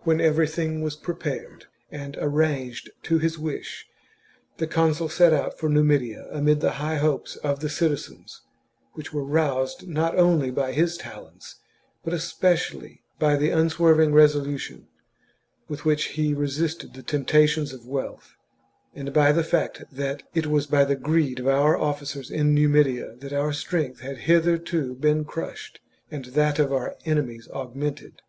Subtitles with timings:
[0.00, 3.86] When everything was prepared and arranged to his wish,
[4.56, 8.42] the consul set out for Numidia amid the high hopes of the citizens,'
[8.96, 8.96] XLIV.
[8.96, 8.98] 170 THE JUGURTHINE WAR.
[8.98, 11.54] CHAP, which were roused not only by his talents
[12.02, 14.88] but espe cially by the unswerving resolution
[15.68, 18.34] with which he resisted the temptations of wealth,
[18.96, 23.14] and by the fact that it was by the greed of our officers in Numidia
[23.20, 25.78] that our strength had hitherto been crushed
[26.10, 28.22] and that of our enemies augmented.